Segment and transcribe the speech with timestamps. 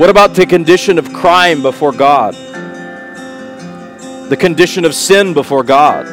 [0.00, 2.32] What about the condition of crime before God?
[4.30, 6.06] The condition of sin before God?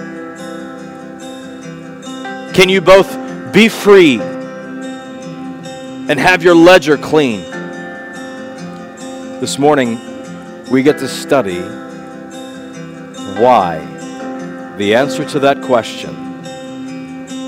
[2.54, 3.10] Can you both
[3.54, 7.40] be free and have your ledger clean?
[9.40, 9.98] This morning,
[10.70, 11.62] we get to study
[13.40, 13.80] why.
[14.76, 16.14] The answer to that question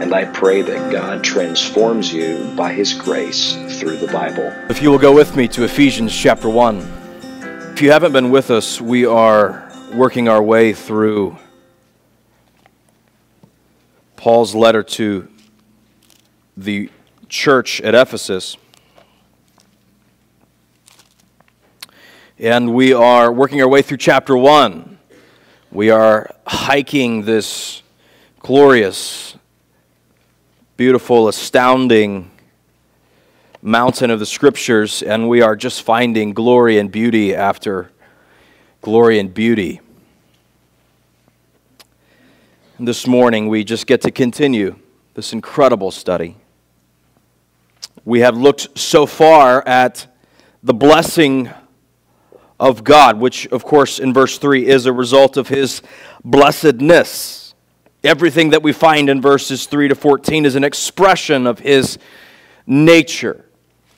[0.02, 4.54] and I pray that God transforms you by His grace through the Bible.
[4.70, 6.78] If you will go with me to Ephesians chapter 1.
[7.74, 11.38] If you haven't been with us, we are working our way through
[14.16, 15.28] Paul's letter to
[16.58, 16.90] the
[17.30, 18.58] church at Ephesus.
[22.38, 24.98] And we are working our way through chapter 1.
[25.72, 27.82] We are hiking this
[28.40, 29.36] glorious,
[30.78, 32.30] beautiful, astounding
[33.62, 37.90] mountain of the scriptures, and we are just finding glory and beauty after
[38.82, 39.80] glory and beauty.
[42.78, 44.76] And this morning, we just get to continue
[45.14, 46.36] this incredible study.
[48.04, 50.08] We have looked so far at
[50.62, 51.50] the blessing
[52.60, 55.82] of God, which, of course, in verse 3 is a result of his
[56.26, 57.45] blessedness.
[58.06, 61.98] Everything that we find in verses 3 to 14 is an expression of his
[62.68, 63.46] nature.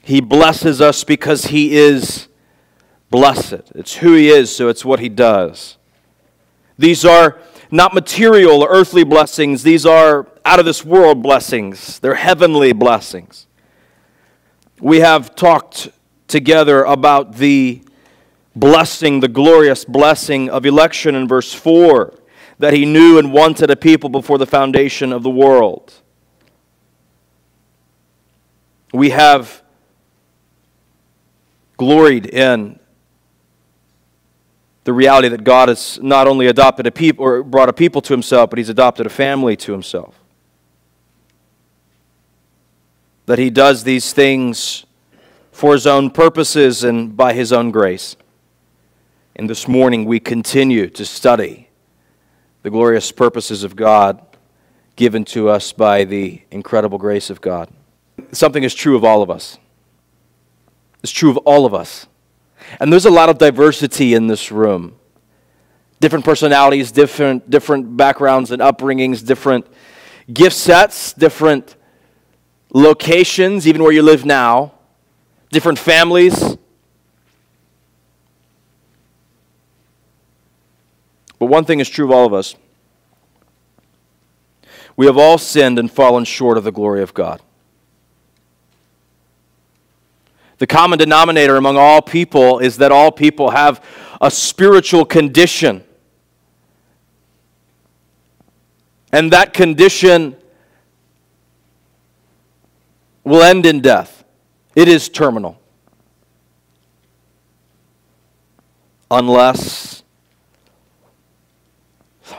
[0.02, 2.30] He blesses us because he is
[3.10, 3.72] blessed.
[3.76, 5.78] It's who he is, so it's what he does.
[6.78, 7.38] These are
[7.70, 12.00] not material or earthly blessings, these are out of this world blessings.
[12.00, 13.48] They're heavenly blessings.
[14.80, 15.90] We have talked
[16.30, 17.82] together about the
[18.56, 22.17] blessing, the glorious blessing of election in verse 4
[22.60, 25.94] that he knew and wanted a people before the foundation of the world.
[28.94, 29.62] We have
[31.78, 32.80] gloried in
[34.86, 38.14] the reality that God has not only adopted a people or brought a people to
[38.14, 40.18] himself, but he's adopted a family to himself.
[43.26, 44.86] That he does these things
[45.52, 48.16] for his own purposes and by his own grace.
[49.36, 51.67] And this morning we continue to study
[52.68, 54.22] the glorious purposes of God
[54.98, 57.70] given to us by the incredible grace of God.
[58.34, 59.58] Something is true of all of us.
[61.02, 62.08] It's true of all of us.
[62.82, 64.98] And there's a lot of diversity in this room.
[66.02, 69.66] Different personalities, different, different backgrounds and upbringings, different
[70.34, 71.78] gift sets, different
[72.74, 74.74] locations, even where you live now,
[75.54, 76.47] different families.
[81.40, 82.56] But one thing is true of all of us
[84.98, 87.40] we have all sinned and fallen short of the glory of God.
[90.58, 93.82] The common denominator among all people is that all people have
[94.20, 95.84] a spiritual condition.
[99.14, 100.36] And that condition
[103.24, 104.24] will end in death.
[104.76, 105.62] It is terminal.
[109.12, 109.97] Unless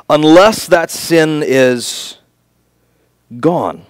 [0.08, 2.19] unless that sin is
[3.41, 3.84] gone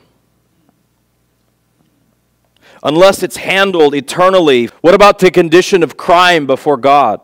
[2.83, 4.67] unless it's handled eternally.
[4.81, 7.21] What about the condition of crime before God?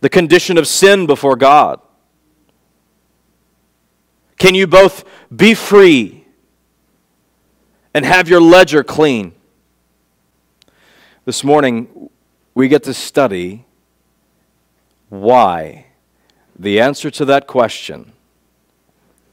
[0.00, 1.80] The condition of sin before God?
[4.38, 6.26] Can you both be free
[7.94, 9.32] and have your ledger clean?
[11.24, 12.10] This morning,
[12.54, 13.64] we get to study
[15.08, 15.86] why.
[16.58, 18.12] The answer to that question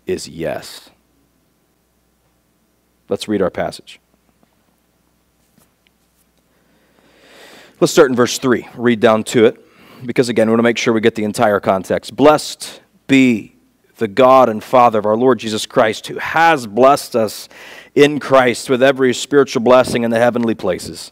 [0.05, 0.89] is yes.
[3.07, 3.99] Let's read our passage.
[7.79, 8.67] Let's start in verse 3.
[8.75, 9.57] Read down to it,
[10.05, 12.15] because again, we want to make sure we get the entire context.
[12.15, 13.55] Blessed be
[13.97, 17.47] the God and Father of our Lord Jesus Christ, who has blessed us
[17.95, 21.11] in Christ with every spiritual blessing in the heavenly places.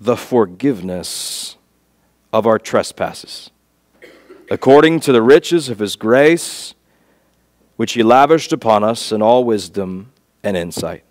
[0.00, 1.56] the forgiveness
[2.32, 3.50] of our trespasses,
[4.50, 6.74] according to the riches of his grace,
[7.76, 10.10] which he lavished upon us in all wisdom
[10.42, 11.04] and insight.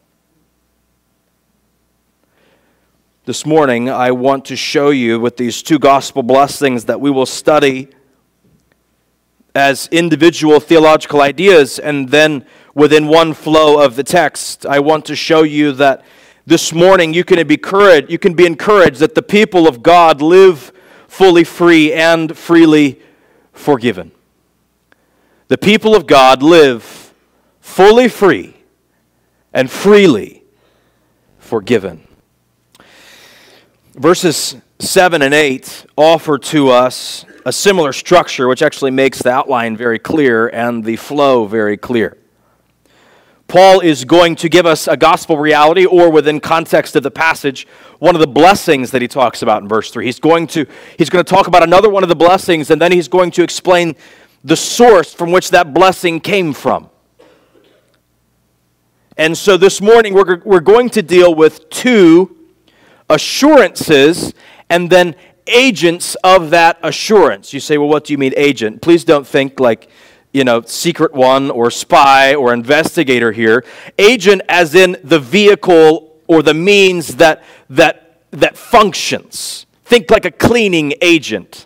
[3.26, 7.28] This morning, I want to show you with these two gospel blessings that we will
[7.28, 7.90] study
[9.54, 12.44] as individual theological ideas and then
[12.74, 14.66] within one flow of the text.
[14.66, 16.04] I want to show you that
[16.50, 20.20] this morning you can be encouraged, you can be encouraged that the people of God
[20.20, 20.72] live
[21.08, 23.00] fully free and freely
[23.54, 24.12] forgiven.
[25.48, 27.14] The people of God live
[27.60, 28.56] fully free
[29.54, 30.44] and freely
[31.38, 32.08] forgiven.
[33.94, 39.78] Verses 7 and 8 offer to us a similar structure, which actually makes the outline
[39.78, 42.19] very clear and the flow very clear.
[43.50, 47.68] Paul is going to give us a gospel reality, or within context of the passage,
[47.98, 50.06] one of the blessings that he talks about in verse 3.
[50.06, 50.68] He's going to,
[51.00, 53.44] he's going to talk about another one of the blessings, and then he's going to
[53.44, 53.96] explain
[54.44, 56.92] the source from which that blessing came from.
[59.18, 62.38] And so this morning, we're, we're going to deal with two
[63.10, 64.34] assurances
[64.70, 65.16] and then
[65.48, 67.52] agents of that assurance.
[67.52, 68.84] You say, well, what do you mean agent?
[68.84, 69.90] Please don't think like,
[70.32, 73.66] you know, secret one or spy or investigator here.
[73.98, 79.66] Agent as in the vehicle or the means that, that, that functions.
[79.86, 81.66] Think like a cleaning agent.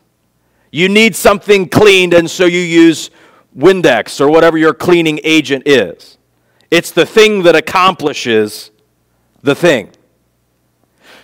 [0.71, 3.12] You need something cleaned, and so you use
[3.56, 6.18] Windex or whatever your cleaning agent is.
[6.71, 8.71] It's the thing that accomplishes
[9.42, 9.92] the thing.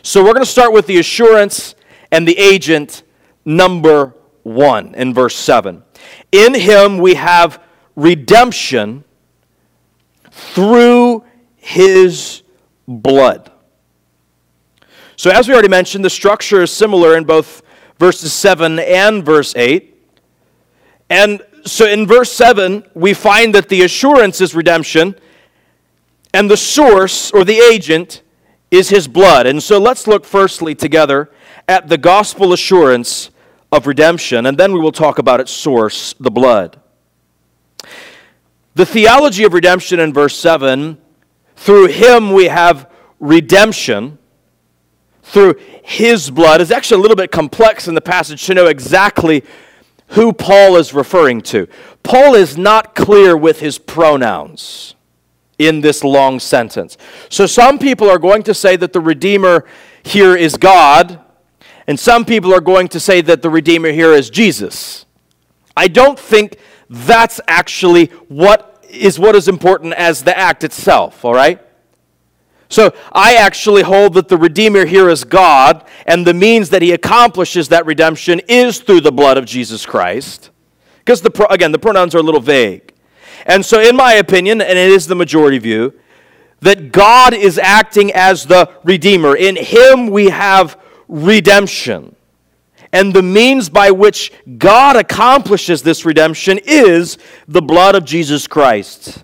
[0.03, 1.74] So we're going to start with the assurance
[2.12, 3.03] and the agent
[3.45, 4.13] number
[4.44, 5.83] one in verse 7.
[6.31, 7.61] In him we have
[7.95, 9.03] redemption
[10.31, 11.23] through
[11.57, 12.44] his
[12.88, 13.51] blood.
[15.15, 17.61] So, as we already mentioned, the structure is similar in both
[17.97, 19.95] verses 7 and verse 8.
[21.09, 25.15] And so in verse 7, we find that the assurance is redemption,
[26.33, 28.21] and the source or the agent
[28.71, 29.45] is his blood.
[29.47, 31.29] And so let's look firstly together
[31.67, 33.31] at the gospel assurance
[33.71, 36.80] of redemption, and then we will talk about its source, the blood.
[38.75, 40.98] The theology of redemption in verse 7
[41.56, 42.89] through him we have
[43.19, 44.18] redemption
[45.24, 49.44] through his blood is actually a little bit complex in the passage to know exactly
[50.10, 51.68] who Paul is referring to.
[52.01, 54.95] Paul is not clear with his pronouns
[55.60, 56.98] in this long sentence.
[57.27, 59.65] So some people are going to say that the Redeemer
[60.01, 61.19] here is God,
[61.89, 65.07] and some people are going to say that the Redeemer here is Jesus.
[65.75, 71.33] I don't think that's actually what is what is important as the act itself, all
[71.33, 71.59] right?
[72.69, 76.91] So I actually hold that the Redeemer here is God, and the means that he
[76.91, 80.51] accomplishes that redemption is through the blood of Jesus Christ.
[81.00, 82.94] Because, the, again, the pronouns are a little vague.
[83.47, 86.00] And so, in my opinion, and it is the majority view,
[86.59, 89.36] that God is acting as the Redeemer.
[89.36, 90.78] In Him we have
[91.09, 92.15] redemption.
[92.93, 97.17] And the means by which God accomplishes this redemption is
[97.48, 99.24] the blood of Jesus Christ.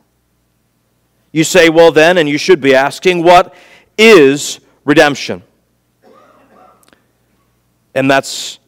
[1.32, 3.56] You say, well, then, and you should be asking, what
[3.98, 5.42] is redemption?
[7.94, 8.60] And that's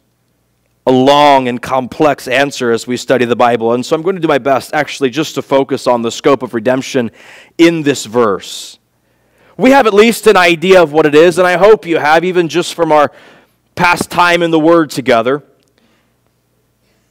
[0.86, 3.74] a long and complex answer as we study the Bible.
[3.74, 6.42] And so I'm going to do my best actually just to focus on the scope
[6.42, 7.10] of redemption
[7.58, 8.77] in this verse.
[9.58, 12.24] We have at least an idea of what it is, and I hope you have,
[12.24, 13.10] even just from our
[13.74, 15.42] past time in the Word together.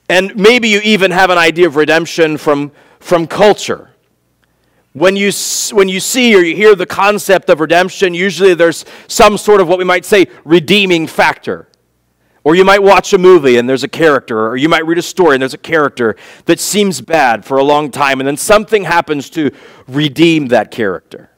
[0.08, 3.89] And maybe you even have an idea of redemption from, from culture.
[4.94, 5.32] When you,
[5.74, 9.68] when you see or you hear the concept of redemption, usually there's some sort of
[9.68, 11.68] what we might say redeeming factor.
[12.46, 15.01] Or you might watch a movie and there's a character, or you might read a
[15.01, 18.86] story and there's a character that seems bad for a long time, and then something
[18.86, 19.51] happens to
[19.86, 21.30] redeem that character.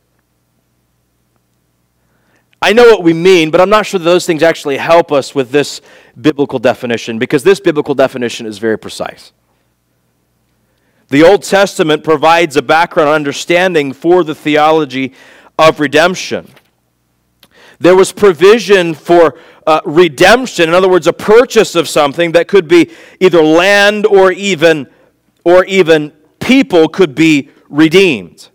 [2.62, 5.34] I know what we mean, but I'm not sure that those things actually help us
[5.34, 5.82] with this
[6.20, 9.32] biblical definition because this biblical definition is very precise.
[11.08, 15.13] The Old Testament provides a background understanding for the theology
[15.58, 16.48] of redemption.
[17.80, 22.68] There was provision for uh, redemption, in other words, a purchase of something that could
[22.68, 24.88] be either land or even,
[25.46, 28.49] or even people could be redeemed.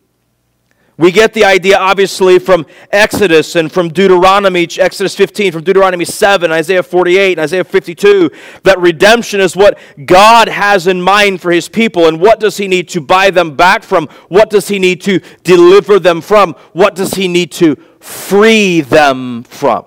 [0.96, 6.52] We get the idea, obviously, from Exodus and from Deuteronomy, Exodus 15, from Deuteronomy 7,
[6.52, 8.30] Isaiah 48, and Isaiah 52,
[8.62, 12.06] that redemption is what God has in mind for his people.
[12.06, 14.06] And what does he need to buy them back from?
[14.28, 16.54] What does he need to deliver them from?
[16.72, 19.86] What does he need to free them from?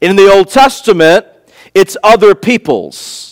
[0.00, 1.26] In the Old Testament,
[1.74, 3.29] it's other peoples.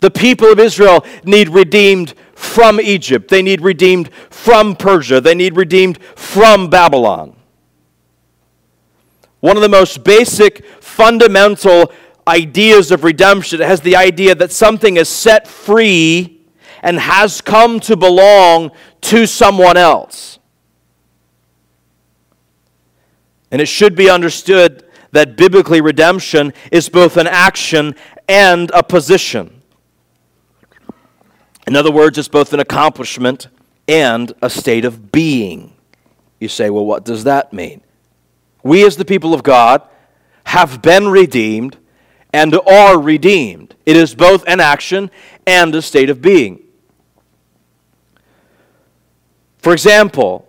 [0.00, 3.28] The people of Israel need redeemed from Egypt.
[3.28, 5.20] They need redeemed from Persia.
[5.20, 7.36] They need redeemed from Babylon.
[9.40, 11.92] One of the most basic, fundamental
[12.26, 16.42] ideas of redemption has the idea that something is set free
[16.82, 18.70] and has come to belong
[19.02, 20.38] to someone else.
[23.50, 27.96] And it should be understood that biblically redemption is both an action
[28.28, 29.59] and a position.
[31.70, 33.46] In other words, it's both an accomplishment
[33.86, 35.72] and a state of being.
[36.40, 37.80] You say, well, what does that mean?
[38.64, 39.80] We, as the people of God,
[40.46, 41.76] have been redeemed
[42.32, 43.76] and are redeemed.
[43.86, 45.12] It is both an action
[45.46, 46.60] and a state of being.
[49.58, 50.48] For example,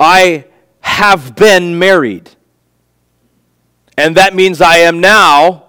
[0.00, 0.46] I
[0.80, 2.30] have been married,
[3.96, 5.66] and that means I am now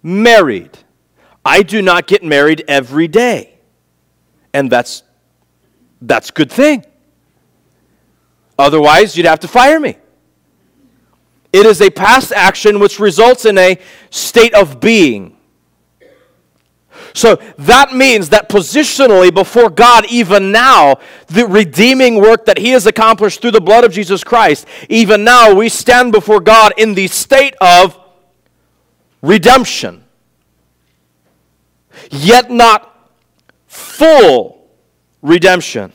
[0.00, 0.78] married.
[1.46, 3.54] I do not get married every day.
[4.52, 5.04] And that's
[6.02, 6.84] that's good thing.
[8.58, 9.96] Otherwise, you'd have to fire me.
[11.52, 13.78] It is a past action which results in a
[14.10, 15.36] state of being.
[17.14, 20.96] So that means that positionally before God, even now,
[21.28, 25.54] the redeeming work that He has accomplished through the blood of Jesus Christ, even now
[25.54, 27.98] we stand before God in the state of
[29.22, 30.05] redemption
[32.10, 33.10] yet not
[33.66, 34.68] full
[35.22, 35.92] redemption.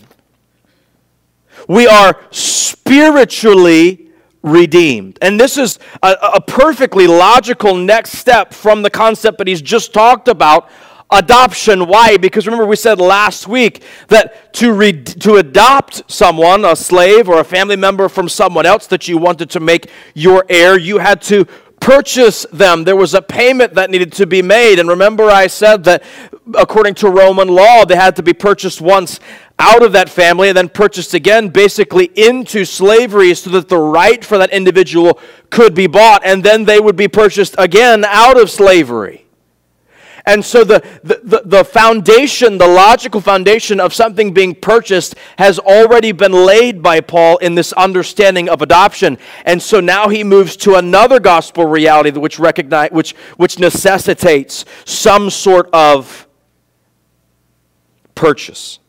[1.67, 4.11] We are spiritually
[4.43, 5.19] redeemed.
[5.21, 9.93] And this is a, a, perfectly logical next step from the concept that he's just
[9.93, 10.69] talked about
[11.11, 11.87] adoption.
[11.87, 12.17] Why?
[12.17, 17.39] Because remember, we said last week that to, re- to adopt someone, a slave or
[17.39, 21.21] a family member from someone else that you wanted to make your heir, you had
[21.23, 21.45] to
[21.81, 22.85] purchase them.
[22.85, 24.79] There was a payment that needed to be made.
[24.79, 26.03] And remember, I said that
[26.55, 29.19] according to Roman law, they had to be purchased once
[29.59, 34.23] out of that family and then purchased again, basically into slavery, so that the right
[34.23, 35.19] for that individual
[35.49, 36.23] could be bought.
[36.23, 39.25] And then they would be purchased again out of slavery.
[40.25, 46.11] And so the, the, the, foundation, the logical foundation of something being purchased has already
[46.11, 49.17] been laid by Paul in this understanding of adoption.
[49.45, 55.29] And so now he moves to another gospel reality which, recognize, which, which necessitates some
[55.29, 56.27] sort of
[58.13, 58.79] purchase.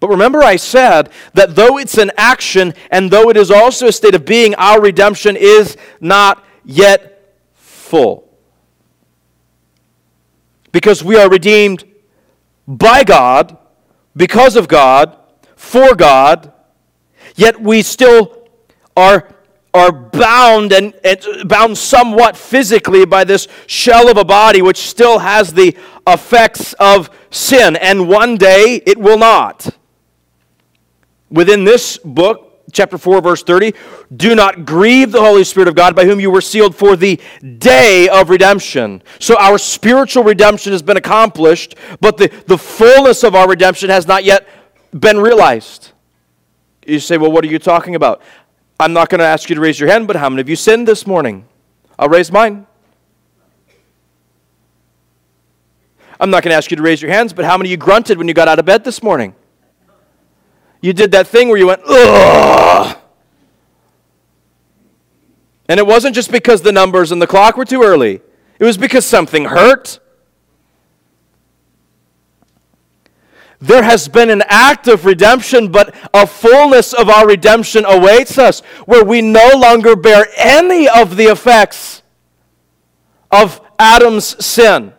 [0.00, 3.92] But remember, I said that though it's an action and though it is also a
[3.92, 7.11] state of being, our redemption is not yet
[7.92, 8.26] full.
[10.72, 11.84] Because we are redeemed
[12.66, 13.58] by God,
[14.16, 15.14] because of God,
[15.56, 16.54] for God,
[17.36, 18.48] yet we still
[18.96, 19.28] are,
[19.74, 25.18] are bound and, and bound somewhat physically by this shell of a body which still
[25.18, 29.68] has the effects of sin, and one day it will not.
[31.28, 33.74] Within this book, chapter 4 verse 30
[34.16, 37.20] do not grieve the holy spirit of god by whom you were sealed for the
[37.58, 39.02] day of redemption.
[39.20, 44.06] So our spiritual redemption has been accomplished but the, the fullness of our redemption has
[44.06, 44.48] not yet
[44.98, 45.92] been realized.
[46.86, 48.22] You say well what are you talking about?
[48.80, 50.56] I'm not going to ask you to raise your hand but how many of you
[50.56, 51.46] sinned this morning?
[51.98, 52.66] I'll raise mine.
[56.18, 57.76] I'm not going to ask you to raise your hands but how many of you
[57.76, 59.34] grunted when you got out of bed this morning
[60.82, 62.98] you did that thing where you went, ugh.
[65.68, 68.20] And it wasn't just because the numbers and the clock were too early,
[68.58, 70.00] it was because something hurt.
[73.60, 78.58] There has been an act of redemption, but a fullness of our redemption awaits us
[78.86, 82.02] where we no longer bear any of the effects
[83.30, 84.92] of Adam's sin.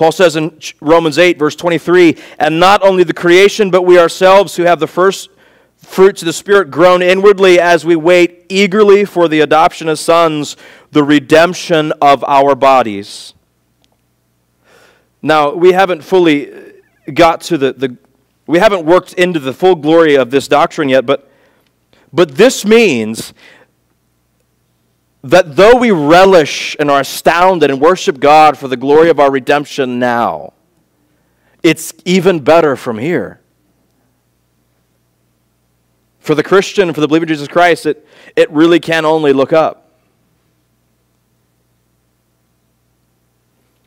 [0.00, 4.56] Paul says in Romans 8, verse 23, and not only the creation, but we ourselves
[4.56, 5.28] who have the first
[5.76, 10.56] fruits of the Spirit groan inwardly as we wait eagerly for the adoption as sons,
[10.90, 13.34] the redemption of our bodies.
[15.20, 16.60] Now, we haven't fully uh,
[17.12, 17.98] got to the, the
[18.46, 21.30] we haven't worked into the full glory of this doctrine yet, but,
[22.10, 23.34] but this means
[25.22, 29.30] that though we relish and are astounded and worship God for the glory of our
[29.30, 30.54] redemption now,
[31.62, 33.40] it's even better from here.
[36.20, 39.52] For the Christian, for the believer in Jesus Christ, it, it really can only look
[39.52, 39.90] up.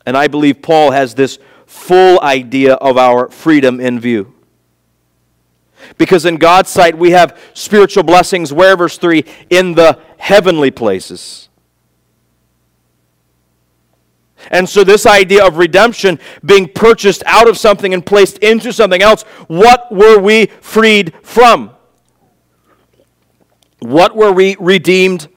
[0.05, 4.33] And I believe Paul has this full idea of our freedom in view.
[5.97, 11.49] Because in God's sight, we have spiritual blessings, where, verse 3, in the heavenly places.
[14.51, 19.01] And so, this idea of redemption being purchased out of something and placed into something
[19.01, 21.71] else, what were we freed from?
[23.79, 25.27] What were we redeemed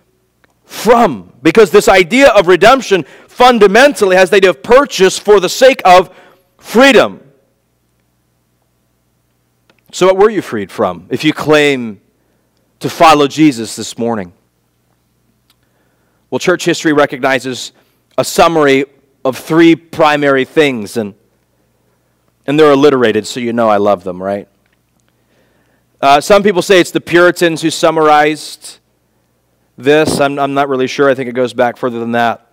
[0.64, 1.32] from?
[1.42, 6.14] Because this idea of redemption fundamentally has the idea of purchase for the sake of
[6.58, 7.25] freedom.
[9.96, 12.02] So, what were you freed from if you claim
[12.80, 14.34] to follow Jesus this morning?
[16.28, 17.72] Well, church history recognizes
[18.18, 18.84] a summary
[19.24, 21.14] of three primary things, and,
[22.46, 24.46] and they're alliterated, so you know I love them, right?
[26.02, 28.80] Uh, some people say it's the Puritans who summarized
[29.78, 30.20] this.
[30.20, 31.08] I'm, I'm not really sure.
[31.08, 32.45] I think it goes back further than that.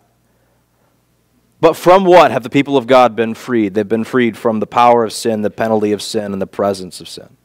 [1.63, 3.73] But from what have the people of God been freed?
[3.73, 6.99] They've been freed from the power of sin, the penalty of sin, and the presence
[6.99, 7.37] of sin.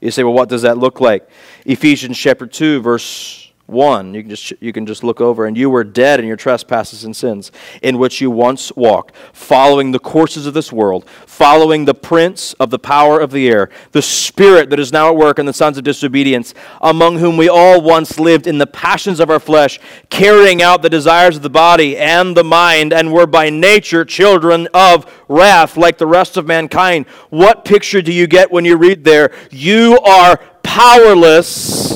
[0.00, 1.28] You say, well, what does that look like?
[1.66, 3.39] Ephesians chapter 2, verse
[3.70, 6.36] 1 you can just you can just look over and you were dead in your
[6.36, 11.84] trespasses and sins in which you once walked following the courses of this world following
[11.84, 15.38] the prince of the power of the air the spirit that is now at work
[15.38, 19.30] in the sons of disobedience among whom we all once lived in the passions of
[19.30, 19.78] our flesh
[20.10, 24.68] carrying out the desires of the body and the mind and were by nature children
[24.74, 27.06] of wrath like the rest of mankind.
[27.30, 29.32] What picture do you get when you read there?
[29.50, 31.89] You are powerless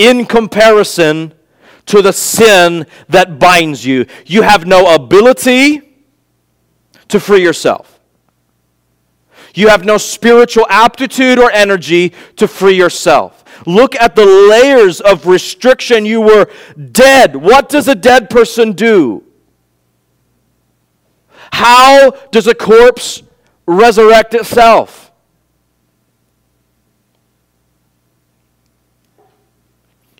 [0.00, 1.34] in comparison
[1.86, 4.06] to the sin that binds you.
[4.24, 5.82] You have no ability
[7.08, 8.00] to free yourself.
[9.54, 13.44] You have no spiritual aptitude or energy to free yourself.
[13.66, 16.06] Look at the layers of restriction.
[16.06, 16.46] You were
[16.92, 17.36] dead.
[17.36, 19.24] What does a dead person do?
[21.52, 23.22] How does a corpse
[23.66, 25.09] resurrect itself?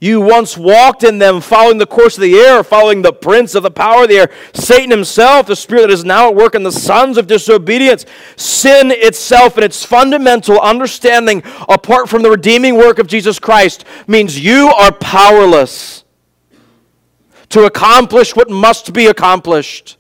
[0.03, 3.63] You once walked in them, following the course of the air, following the prince of
[3.63, 6.63] the power of the air, Satan himself, the spirit that is now at work in
[6.63, 8.07] the sons of disobedience.
[8.37, 14.43] Sin itself, and its fundamental understanding, apart from the redeeming work of Jesus Christ, means
[14.43, 16.05] you are powerless
[17.51, 19.99] to accomplish what must be accomplished.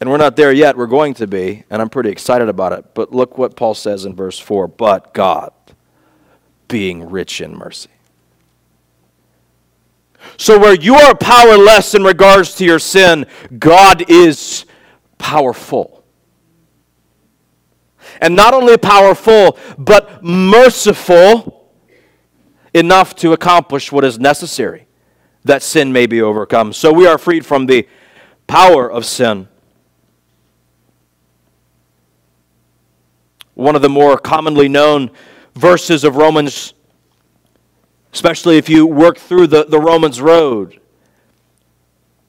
[0.00, 0.78] And we're not there yet.
[0.78, 2.94] We're going to be, and I'm pretty excited about it.
[2.94, 5.52] But look what Paul says in verse 4 But God
[6.68, 7.90] being rich in mercy.
[10.36, 13.26] So, where you are powerless in regards to your sin,
[13.58, 14.66] God is
[15.16, 16.04] powerful.
[18.20, 21.72] And not only powerful, but merciful
[22.74, 24.86] enough to accomplish what is necessary
[25.44, 26.72] that sin may be overcome.
[26.72, 27.88] So, we are freed from the
[28.46, 29.48] power of sin.
[33.54, 35.10] One of the more commonly known
[35.58, 36.72] verses of Romans,
[38.12, 40.80] especially if you work through the, the Romans road.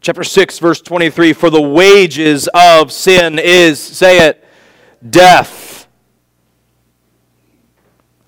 [0.01, 4.43] Chapter 6, verse 23 For the wages of sin is, say it,
[5.07, 5.87] death.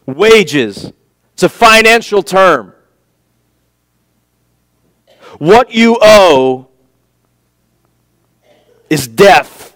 [0.05, 0.91] Wages.
[1.33, 2.73] It's a financial term.
[5.39, 6.67] What you owe
[8.89, 9.70] is death.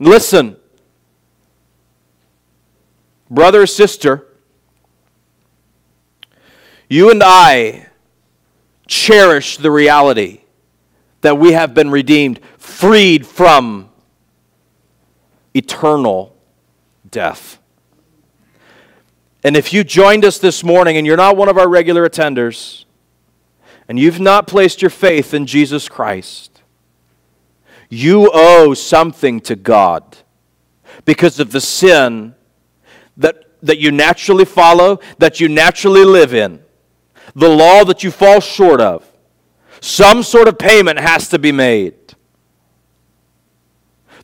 [0.00, 0.56] Listen,
[3.30, 4.26] brother, sister,
[6.88, 7.86] you and I
[8.86, 10.40] cherish the reality
[11.20, 13.90] that we have been redeemed, freed from
[15.54, 16.34] eternal
[17.10, 17.58] death.
[19.44, 22.86] And if you joined us this morning and you're not one of our regular attenders,
[23.86, 26.49] and you've not placed your faith in Jesus Christ,
[27.90, 30.16] you owe something to God
[31.04, 32.34] because of the sin
[33.16, 36.62] that, that you naturally follow, that you naturally live in,
[37.34, 39.06] the law that you fall short of.
[39.80, 41.94] Some sort of payment has to be made.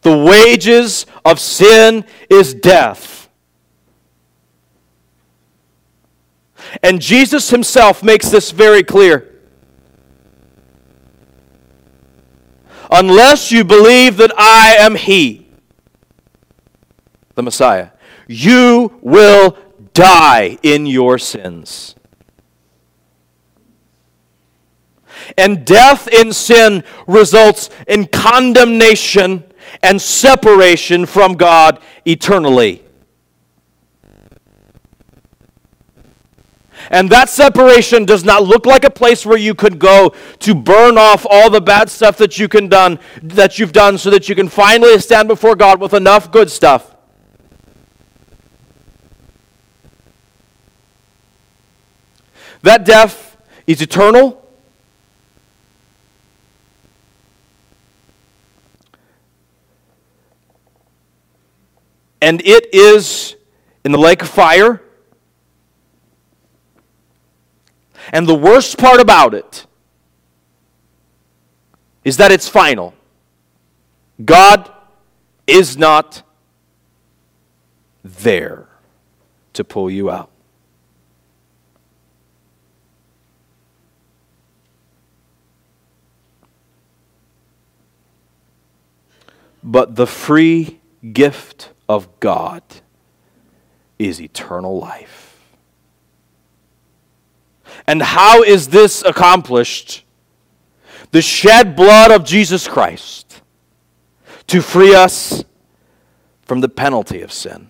[0.02, 3.28] The wages of sin is death.
[6.82, 9.35] And Jesus himself makes this very clear.
[12.90, 15.48] Unless you believe that I am He,
[17.34, 17.90] the Messiah.
[18.28, 19.56] You will
[19.92, 21.94] die in your sins.
[25.36, 29.44] And death in sin results in condemnation
[29.82, 32.85] and separation from God eternally.
[36.90, 40.98] And that separation does not look like a place where you could go to burn
[40.98, 44.34] off all the bad stuff that you can done that you've done so that you
[44.34, 46.94] can finally stand before God with enough good stuff.
[52.62, 54.42] That death is eternal.
[62.20, 63.36] And it is
[63.84, 64.82] in the lake of fire.
[68.16, 69.66] And the worst part about it
[72.02, 72.94] is that it's final.
[74.24, 74.72] God
[75.46, 76.22] is not
[78.02, 78.68] there
[79.52, 80.30] to pull you out.
[89.62, 90.80] But the free
[91.12, 92.62] gift of God
[93.98, 95.35] is eternal life.
[97.86, 100.04] And how is this accomplished?
[101.10, 103.42] The shed blood of Jesus Christ
[104.48, 105.44] to free us
[106.42, 107.68] from the penalty of sin.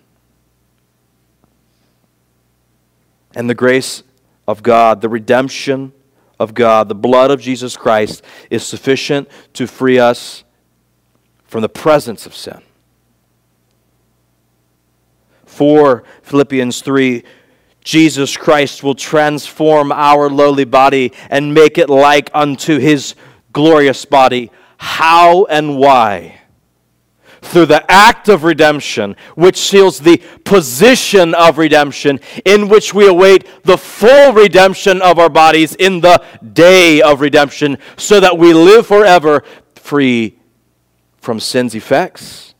[3.35, 4.03] And the grace
[4.47, 5.93] of God, the redemption
[6.39, 10.43] of God, the blood of Jesus Christ is sufficient to free us
[11.45, 12.61] from the presence of sin.
[15.45, 17.23] For Philippians 3,
[17.87, 23.15] Jesus Christ will transform our lowly body and make it like unto his
[23.53, 24.51] glorious body.
[24.75, 26.41] How and why?
[27.41, 33.47] Through the act of redemption, which seals the position of redemption, in which we await
[33.63, 36.21] the full redemption of our bodies in the
[36.51, 39.45] day of redemption, so that we live forever
[39.75, 40.37] free
[41.21, 42.53] from sin's effects,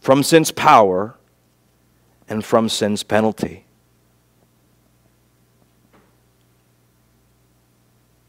[0.00, 1.17] from sin's power,
[2.28, 3.64] and from sin's penalty.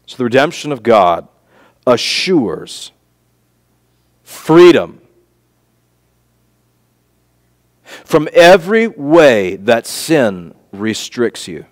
[0.06, 1.28] So the redemption of God
[1.86, 2.92] assures
[4.24, 5.00] freedom
[8.04, 11.66] from every way that sin restricts you.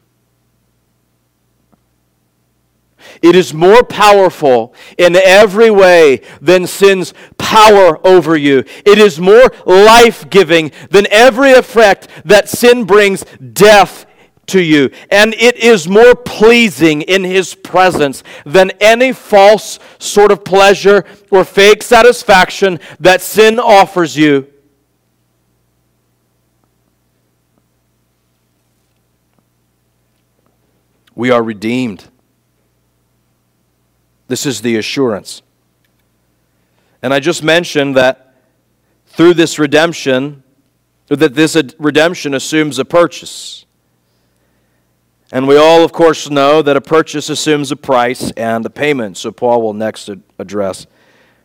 [3.23, 8.65] It is more powerful in every way than sin's power over you.
[8.85, 14.07] It is more life giving than every effect that sin brings death
[14.49, 14.91] to you.
[15.11, 21.45] And it is more pleasing in His presence than any false sort of pleasure or
[21.45, 24.49] fake satisfaction that sin offers you.
[31.15, 32.05] We are redeemed.
[34.29, 35.43] This is the assurance.
[37.03, 38.35] And I just mentioned that
[39.07, 40.43] through this redemption,
[41.09, 43.65] that this redemption assumes a purchase.
[45.33, 49.17] And we all, of course, know that a purchase assumes a price and a payment.
[49.17, 50.87] So Paul will next address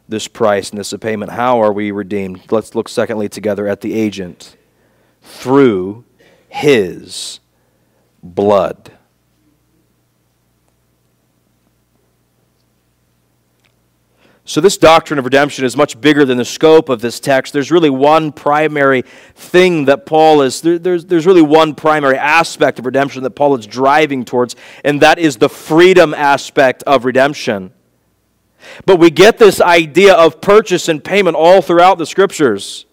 [0.08, 1.32] this price and this payment.
[1.32, 2.52] How are we redeemed?
[2.52, 4.56] Let's look secondly together at the agent
[5.22, 6.06] through
[6.48, 7.40] his
[8.22, 8.92] blood.
[14.54, 17.54] So, this doctrine of redemption is much bigger than the scope of this text.
[17.54, 19.02] There's really one primary
[19.34, 23.56] thing that Paul is, there, there's, there's really one primary aspect of redemption that Paul
[23.56, 27.74] is driving towards, and that is the freedom aspect of redemption.
[28.86, 32.86] But we get this idea of purchase and payment all throughout the scriptures.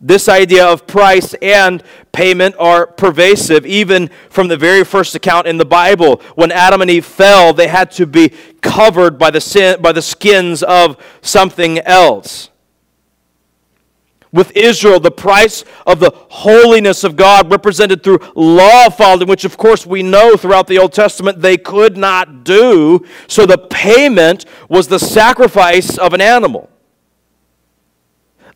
[0.00, 1.82] This idea of price and
[2.12, 6.20] payment are pervasive, even from the very first account in the Bible.
[6.34, 8.30] When Adam and Eve fell, they had to be
[8.60, 12.50] covered by the, sin, by the skins of something else.
[14.32, 19.56] With Israel, the price of the holiness of God represented through law following, which of
[19.56, 23.02] course we know throughout the Old Testament they could not do.
[23.28, 26.68] So the payment was the sacrifice of an animal.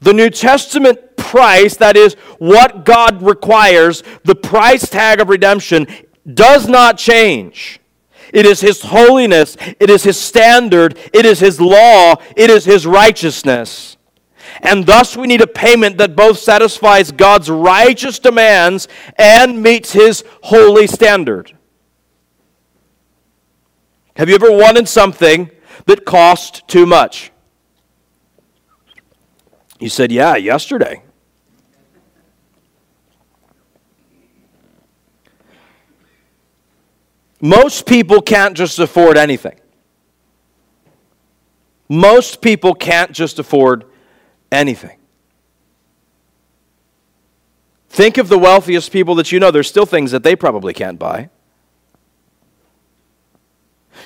[0.01, 5.87] The New Testament price, that is, what God requires, the price tag of redemption,
[6.35, 7.79] does not change.
[8.33, 12.85] It is His holiness, it is His standard, it is His law, it is His
[12.85, 13.97] righteousness.
[14.61, 20.25] And thus we need a payment that both satisfies God's righteous demands and meets His
[20.43, 21.57] holy standard.
[24.17, 25.49] Have you ever wanted something
[25.87, 27.31] that cost too much?
[29.79, 31.05] You said, Yeah, yesterday.
[37.41, 39.59] Most people can't just afford anything.
[41.89, 43.85] Most people can't just afford
[44.53, 44.97] anything.
[47.89, 49.51] Think of the wealthiest people that you know.
[49.51, 51.31] There's still things that they probably can't buy.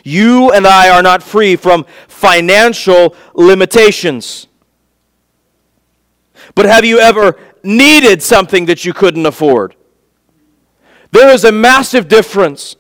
[0.03, 4.47] You and I are not free from financial limitations.
[6.55, 9.77] But have you ever needed something that you couldn't afford?
[11.11, 12.77] There is a massive difference,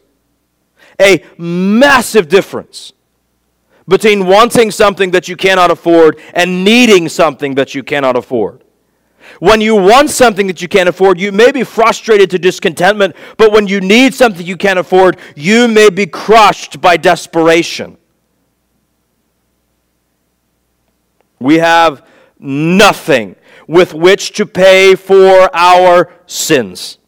[1.05, 2.93] a massive difference
[3.87, 8.64] between wanting something that you cannot afford and needing something that you cannot afford.
[9.40, 13.53] When you want something that you can't afford, you may be frustrated to discontentment, but
[13.53, 17.97] when you need something you can't afford, you may be crushed by desperation.
[21.38, 22.07] We have
[22.38, 23.37] nothing
[23.67, 26.99] with which to pay for our sins.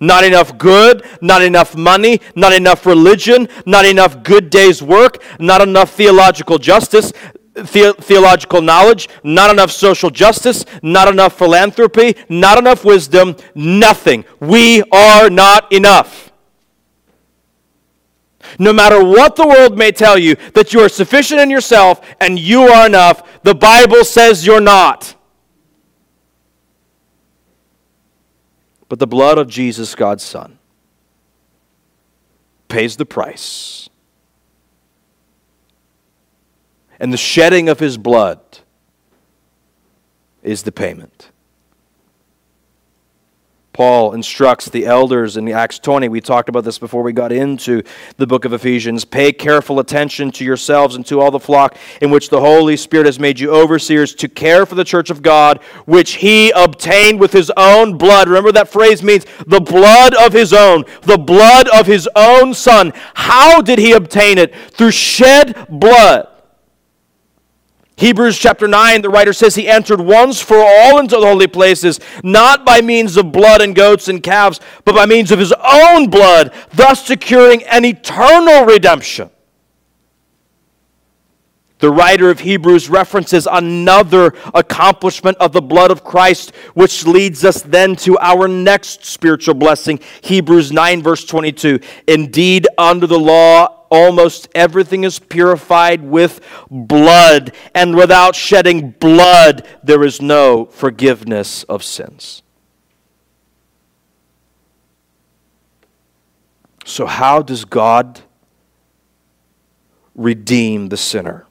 [0.00, 5.60] Not enough good, not enough money, not enough religion, not enough good days' work, not
[5.60, 7.12] enough theological justice,
[7.54, 14.24] the- theological knowledge, not enough social justice, not enough philanthropy, not enough wisdom, nothing.
[14.40, 16.32] We are not enough.
[18.58, 22.38] No matter what the world may tell you, that you are sufficient in yourself and
[22.38, 25.14] you are enough, the Bible says you're not.
[28.90, 30.58] But the blood of Jesus, God's Son,
[32.66, 33.88] pays the price.
[36.98, 38.40] And the shedding of his blood
[40.42, 41.29] is the payment.
[43.72, 46.08] Paul instructs the elders in Acts 20.
[46.08, 47.82] We talked about this before we got into
[48.16, 49.04] the book of Ephesians.
[49.04, 53.06] Pay careful attention to yourselves and to all the flock in which the Holy Spirit
[53.06, 57.32] has made you overseers to care for the church of God, which he obtained with
[57.32, 58.26] his own blood.
[58.26, 62.92] Remember that phrase means the blood of his own, the blood of his own son.
[63.14, 64.52] How did he obtain it?
[64.72, 66.29] Through shed blood.
[68.00, 72.00] Hebrews chapter 9, the writer says he entered once for all into the holy places,
[72.24, 76.08] not by means of blood and goats and calves, but by means of his own
[76.08, 79.28] blood, thus securing an eternal redemption.
[81.80, 87.60] The writer of Hebrews references another accomplishment of the blood of Christ, which leads us
[87.60, 90.00] then to our next spiritual blessing.
[90.22, 91.80] Hebrews 9, verse 22.
[92.06, 100.04] Indeed, under the law, almost everything is purified with blood, and without shedding blood, there
[100.04, 102.42] is no forgiveness of sins.
[106.84, 108.22] So, how does God
[110.14, 111.46] redeem the sinner?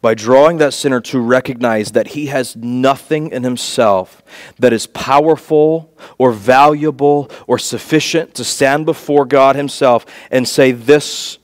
[0.00, 4.22] By drawing that sinner to recognize that he has nothing in himself
[4.58, 11.38] that is powerful or valuable or sufficient to stand before God himself and say, This,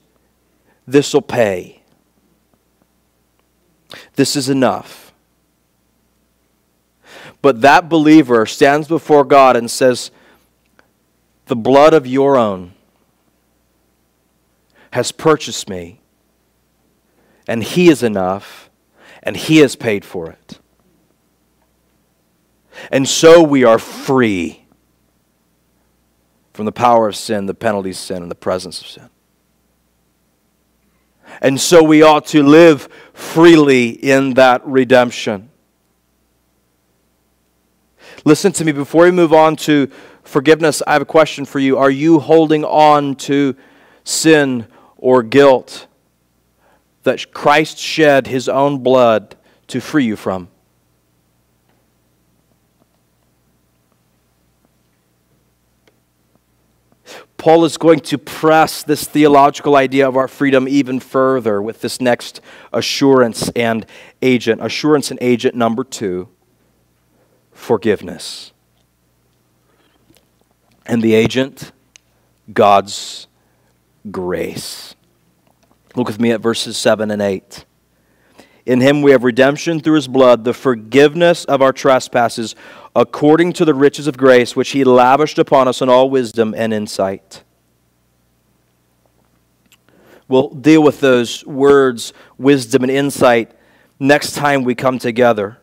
[0.87, 1.81] this will pay.
[4.15, 5.13] This is enough.
[7.41, 10.11] But that believer stands before God and says,
[11.47, 12.73] The blood of your own
[14.91, 15.99] has purchased me
[17.47, 18.69] and He is enough,
[19.23, 20.59] and He has paid for it.
[22.91, 24.65] And so we are free
[26.53, 29.09] from the power of sin, the penalty of sin, and the presence of sin.
[31.41, 35.49] And so we ought to live freely in that redemption.
[38.23, 39.89] Listen to me before we move on to
[40.23, 40.81] forgiveness.
[40.87, 41.77] I have a question for you.
[41.77, 43.55] Are you holding on to
[44.03, 45.87] sin or guilt?
[47.05, 49.35] That Christ shed his own blood
[49.67, 50.49] to free you from.
[57.37, 62.01] Paul is going to press this theological idea of our freedom even further with this
[62.01, 62.41] next
[62.73, 63.85] assurance and
[64.23, 64.65] agent.
[64.65, 66.27] Assurance and agent number two
[67.51, 68.51] forgiveness.
[70.87, 71.71] And the agent,
[72.51, 73.27] God's
[74.09, 74.94] grace.
[75.95, 77.65] Look with me at verses 7 and 8.
[78.65, 82.55] In him we have redemption through his blood, the forgiveness of our trespasses,
[82.95, 86.73] according to the riches of grace which he lavished upon us in all wisdom and
[86.73, 87.43] insight.
[90.27, 93.51] We'll deal with those words, wisdom and insight,
[93.99, 95.59] next time we come together.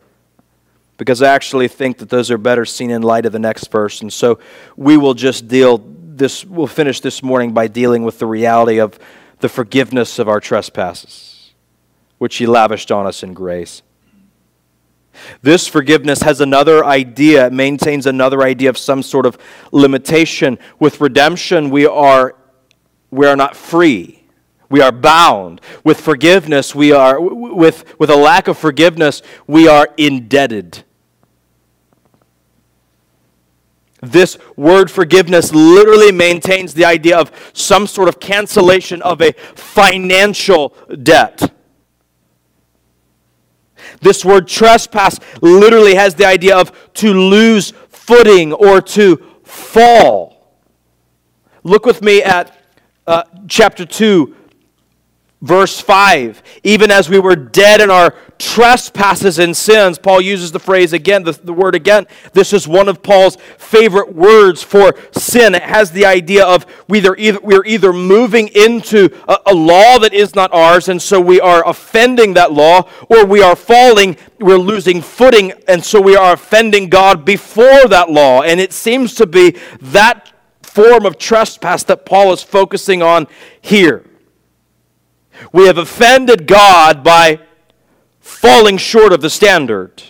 [0.95, 4.01] Because I actually think that those are better seen in light of the next verse.
[4.01, 4.39] And so
[4.77, 5.83] we will just deal
[6.15, 8.97] this, we'll finish this morning by dealing with the reality of
[9.43, 11.51] the forgiveness of our trespasses,
[12.17, 13.81] which He lavished on us in grace.
[15.41, 19.37] This forgiveness has another idea, maintains another idea of some sort of
[19.73, 20.57] limitation.
[20.79, 22.37] With redemption, we are,
[23.11, 24.23] we are not free.
[24.69, 25.59] We are bound.
[25.83, 30.85] With forgiveness, we are, with, with a lack of forgiveness, we are indebted.
[34.03, 40.75] This word forgiveness literally maintains the idea of some sort of cancellation of a financial
[41.03, 41.53] debt.
[44.01, 50.57] This word trespass literally has the idea of to lose footing or to fall.
[51.63, 52.57] Look with me at
[53.07, 54.35] uh, chapter 2,
[55.43, 60.59] Verse 5 Even as we were dead in our trespasses and sins, Paul uses the
[60.59, 62.07] phrase again, the, the, word again.
[62.31, 65.53] This is one of Paul's favorite words for sin.
[65.53, 69.99] It has the idea of we either, either, we're either moving into a, a law
[69.99, 74.15] that is not ours, and so we are offending that law, or we are falling,
[74.39, 78.43] we're losing footing, and so we are offending God before that law.
[78.43, 83.27] And it seems to be that form of trespass that Paul is focusing on
[83.59, 84.05] here.
[85.51, 87.39] We have offended God by
[88.19, 90.03] falling short of the standard.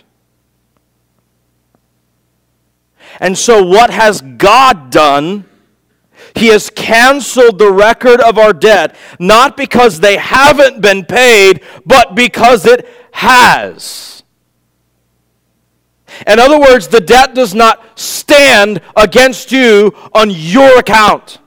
[3.20, 5.44] And so, what has God done?
[6.34, 12.14] He has canceled the record of our debt, not because they haven't been paid, but
[12.14, 14.24] because it has.
[16.26, 21.38] In other words, the debt does not stand against you on your account.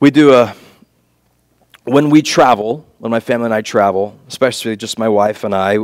[0.00, 0.54] We do a,
[1.84, 5.76] when we travel, when my family and I travel, especially just my wife and I,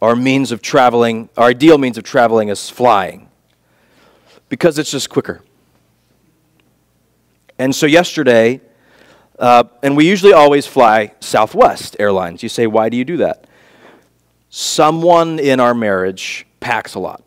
[0.00, 3.28] our means of traveling, our ideal means of traveling is flying
[4.48, 5.42] because it's just quicker.
[7.58, 8.62] And so yesterday,
[9.38, 12.42] uh, and we usually always fly Southwest Airlines.
[12.42, 13.46] You say, why do you do that?
[14.48, 17.22] Someone in our marriage packs a lot.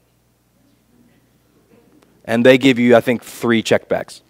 [2.26, 4.22] And they give you, I think, three check bags.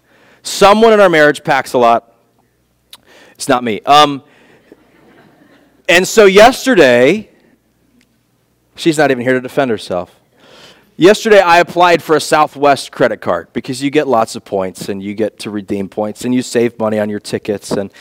[0.47, 2.15] Someone in our marriage packs a lot.
[3.33, 3.81] It's not me.
[3.81, 4.23] Um,
[5.89, 7.29] and so yesterday,
[8.75, 10.21] she's not even here to defend herself.
[10.95, 15.03] Yesterday, I applied for a Southwest credit card because you get lots of points and
[15.03, 17.71] you get to redeem points and you save money on your tickets.
[17.71, 17.91] And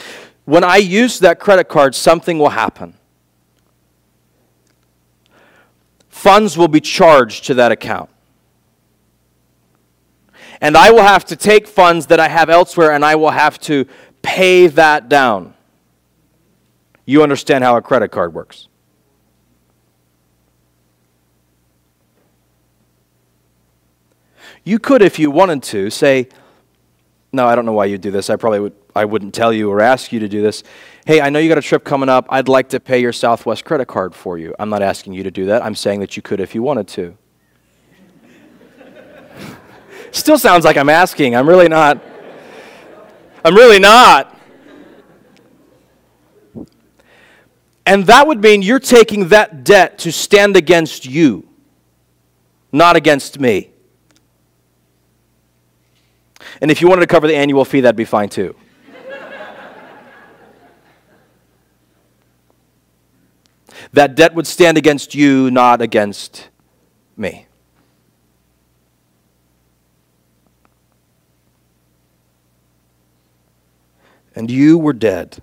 [0.44, 2.94] when I use that credit card, something will happen.
[6.09, 8.09] Funds will be charged to that account
[10.60, 13.58] and I will have to take funds that I have elsewhere and I will have
[13.60, 13.86] to
[14.22, 15.54] pay that down.
[17.04, 18.68] You understand how a credit card works.
[24.64, 26.28] You could, if you wanted to, say,
[27.32, 28.28] No, I don't know why you'd do this.
[28.30, 30.64] I probably would, I wouldn't tell you or ask you to do this.
[31.06, 32.26] Hey, I know you got a trip coming up.
[32.30, 34.54] I'd like to pay your Southwest credit card for you.
[34.58, 35.64] I'm not asking you to do that.
[35.64, 37.16] I'm saying that you could if you wanted to.
[40.16, 41.37] Still sounds like I'm asking.
[41.37, 42.02] I'm really not.
[43.44, 44.35] I'm really not.
[47.85, 51.46] And that would mean you're taking that debt to stand against you,
[52.72, 53.70] not against me.
[56.62, 58.57] And if you wanted to cover the annual fee, that'd be fine too.
[63.92, 66.48] that debt would stand against you, not against
[67.18, 67.45] me.
[74.37, 75.38] And you were dead.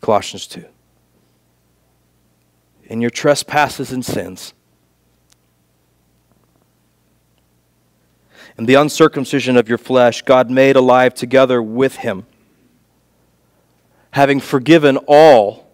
[0.00, 0.64] Colossians 2.
[2.86, 4.52] In your trespasses and sins.
[8.58, 12.26] And the uncircumcision of your flesh, God made alive together with him,
[14.10, 15.70] having forgiven all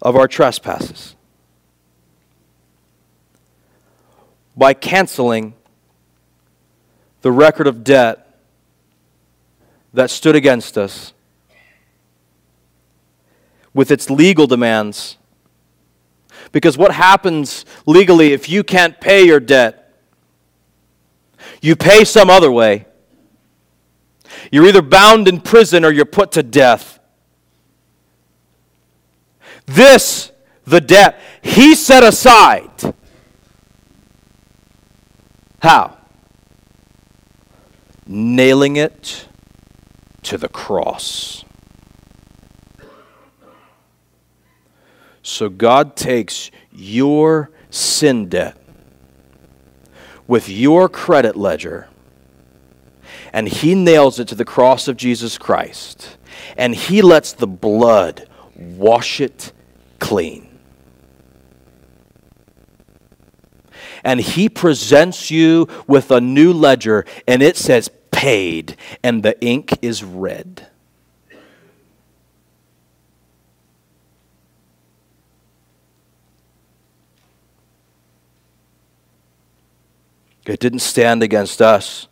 [0.00, 1.16] of our trespasses
[4.56, 5.54] by canceling
[7.22, 8.25] the record of debt
[9.96, 11.14] that stood against us
[13.72, 15.16] with its legal demands.
[16.52, 19.94] Because what happens legally if you can't pay your debt?
[21.62, 22.84] You pay some other way.
[24.52, 27.00] You're either bound in prison or you're put to death.
[29.64, 30.30] This,
[30.66, 32.94] the debt, he set aside.
[35.62, 35.96] How?
[38.06, 39.25] Nailing it
[40.26, 41.44] to the cross.
[45.22, 48.56] So God takes your sin debt
[50.26, 51.88] with your credit ledger
[53.32, 56.16] and he nails it to the cross of Jesus Christ,
[56.56, 59.52] and he lets the blood wash it
[59.98, 60.48] clean.
[64.02, 69.78] And he presents you with a new ledger, and it says paid, and the ink
[69.82, 70.68] is red.
[80.46, 82.08] It didn't stand against us,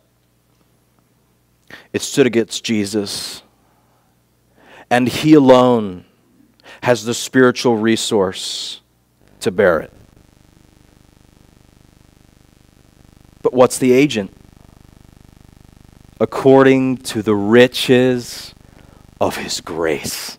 [1.91, 3.41] it stood against Jesus.
[4.91, 6.05] And He alone
[6.83, 8.81] has the spiritual resource
[9.39, 9.91] to bear it.
[13.41, 14.44] But what's the agent?
[16.19, 18.53] According to the riches
[19.19, 20.37] of His grace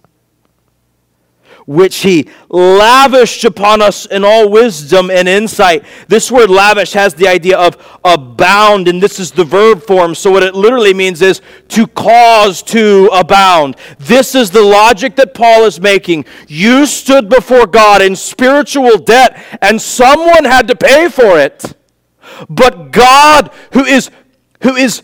[1.66, 5.84] which he lavished upon us in all wisdom and insight.
[6.08, 10.14] This word lavish has the idea of abound, and this is the verb form.
[10.14, 13.76] So, what it literally means is to cause to abound.
[13.98, 16.24] This is the logic that Paul is making.
[16.46, 21.74] You stood before God in spiritual debt, and someone had to pay for it.
[22.48, 24.10] But God, who is
[24.62, 25.02] who is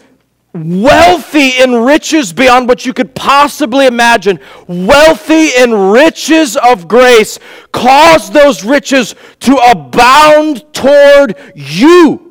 [0.55, 7.39] wealthy in riches beyond what you could possibly imagine, wealthy in riches of grace,
[7.73, 12.29] cause those riches to abound toward you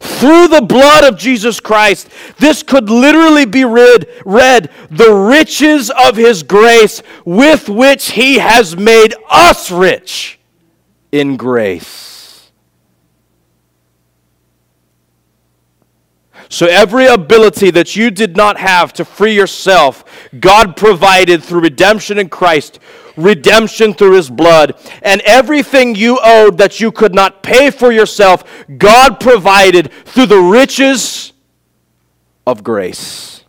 [0.00, 2.08] through the blood of Jesus Christ.
[2.38, 8.76] This could literally be read, read the riches of his grace with which he has
[8.76, 10.38] made us rich
[11.10, 12.13] in grace.
[16.54, 20.04] So, every ability that you did not have to free yourself,
[20.38, 22.78] God provided through redemption in Christ,
[23.16, 24.78] redemption through His blood.
[25.02, 28.44] And everything you owed that you could not pay for yourself,
[28.78, 31.32] God provided through the riches
[32.46, 33.42] of grace.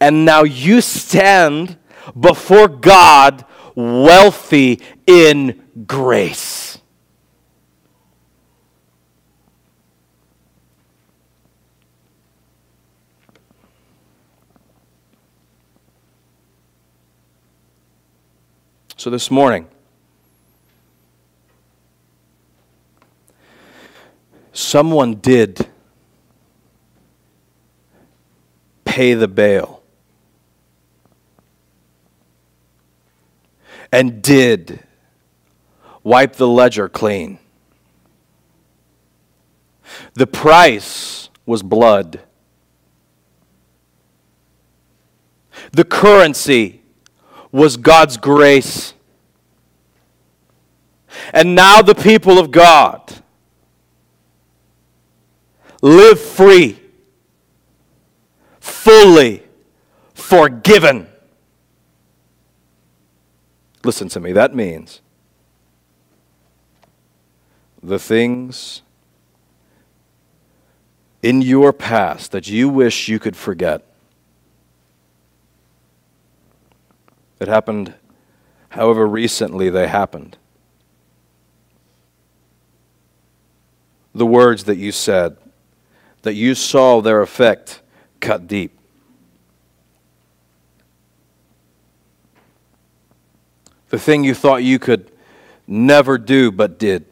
[0.00, 1.76] And now you stand
[2.18, 3.44] before God
[3.76, 6.67] wealthy in grace.
[18.98, 19.68] So this morning,
[24.52, 25.68] someone did
[28.84, 29.84] pay the bail
[33.92, 34.80] and did
[36.02, 37.38] wipe the ledger clean.
[40.14, 42.18] The price was blood.
[45.70, 46.82] The currency
[47.50, 48.94] was God's grace.
[51.32, 53.22] And now the people of God
[55.82, 56.78] live free,
[58.60, 59.42] fully
[60.14, 61.08] forgiven.
[63.84, 65.00] Listen to me, that means
[67.82, 68.82] the things
[71.22, 73.87] in your past that you wish you could forget
[77.40, 77.94] It happened
[78.70, 80.36] however recently they happened.
[84.14, 85.36] The words that you said,
[86.22, 87.80] that you saw their effect
[88.20, 88.76] cut deep.
[93.90, 95.10] The thing you thought you could
[95.66, 97.06] never do but did.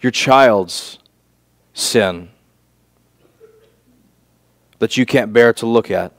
[0.00, 0.98] Your child's
[1.72, 2.28] sin
[4.78, 6.12] that you can't bear to look at.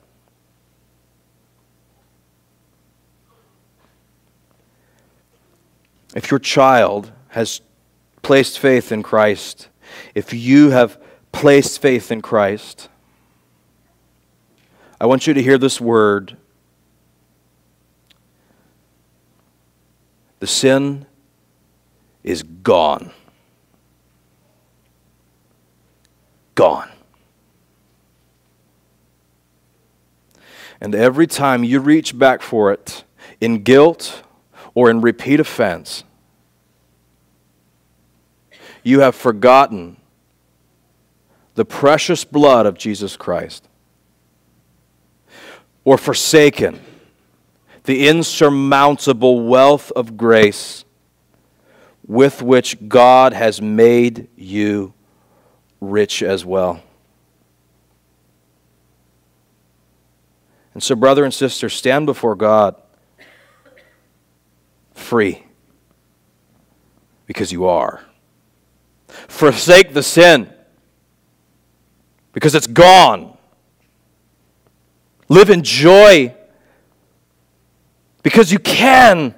[6.15, 7.61] If your child has
[8.21, 9.69] placed faith in Christ,
[10.15, 10.99] if you have
[11.31, 12.89] placed faith in Christ,
[14.99, 16.37] I want you to hear this word.
[20.39, 21.05] The sin
[22.23, 23.11] is gone.
[26.55, 26.89] Gone.
[30.79, 33.03] And every time you reach back for it
[33.41, 34.23] in guilt
[34.73, 36.03] or in repeat offense,
[38.83, 39.97] you have forgotten
[41.55, 43.67] the precious blood of Jesus Christ
[45.83, 46.79] or forsaken
[47.85, 50.85] the insurmountable wealth of grace
[52.05, 54.93] with which God has made you
[55.81, 56.81] rich as well.
[60.77, 62.75] And so, brother and sister, stand before God
[64.93, 65.43] free
[67.25, 68.05] because you are.
[69.27, 70.53] forsake the sin
[72.31, 73.35] because it's gone.
[75.29, 76.35] Live in joy
[78.21, 79.33] because you can.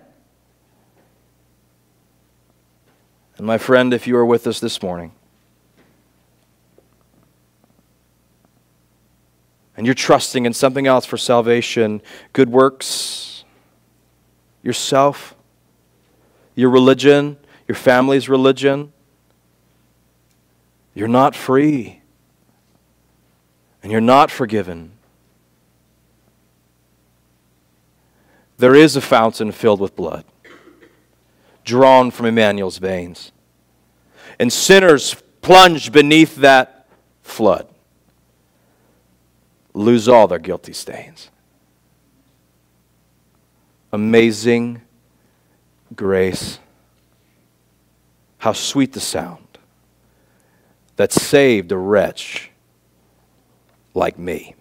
[3.38, 5.14] And my friend, if you are with us this morning,
[9.90, 12.00] you're trusting in something else for salvation,
[12.32, 13.44] good works,
[14.62, 15.34] yourself,
[16.54, 17.36] your religion,
[17.68, 18.94] your family's religion,
[20.94, 22.04] you're not free.
[23.82, 24.92] And you're not forgiven.
[28.60, 30.24] There is a fountain filled with blood,
[31.64, 33.32] drawn from Emmanuel's veins.
[34.38, 36.86] And sinners plunged beneath that
[37.24, 37.68] flood
[39.74, 41.30] lose all their guilty stains.
[43.92, 44.82] Amazing
[45.96, 46.60] grace.
[48.40, 49.58] How sweet the sound
[50.96, 52.52] that saved a wretch
[53.94, 54.56] like me.